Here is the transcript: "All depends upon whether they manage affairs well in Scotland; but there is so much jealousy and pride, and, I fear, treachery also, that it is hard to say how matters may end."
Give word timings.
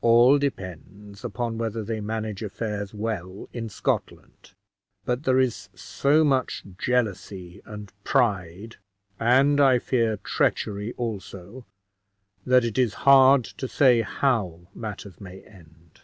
"All 0.00 0.38
depends 0.38 1.24
upon 1.24 1.58
whether 1.58 1.82
they 1.82 2.00
manage 2.00 2.40
affairs 2.40 2.94
well 2.94 3.48
in 3.52 3.68
Scotland; 3.68 4.52
but 5.04 5.24
there 5.24 5.40
is 5.40 5.70
so 5.74 6.22
much 6.22 6.62
jealousy 6.78 7.60
and 7.64 7.92
pride, 8.04 8.76
and, 9.18 9.60
I 9.60 9.80
fear, 9.80 10.18
treachery 10.18 10.92
also, 10.96 11.64
that 12.46 12.64
it 12.64 12.78
is 12.78 12.94
hard 13.02 13.42
to 13.42 13.66
say 13.66 14.02
how 14.02 14.68
matters 14.72 15.20
may 15.20 15.40
end." 15.42 16.02